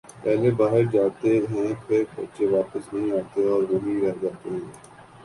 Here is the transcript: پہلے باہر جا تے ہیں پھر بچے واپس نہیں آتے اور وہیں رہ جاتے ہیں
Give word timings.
پہلے 0.21 0.49
باہر 0.59 0.83
جا 0.93 1.03
تے 1.19 1.31
ہیں 1.49 1.67
پھر 1.83 2.03
بچے 2.15 2.45
واپس 2.47 2.83
نہیں 2.93 3.11
آتے 3.19 3.47
اور 3.49 3.61
وہیں 3.69 4.01
رہ 4.01 4.15
جاتے 4.21 4.49
ہیں 4.49 4.65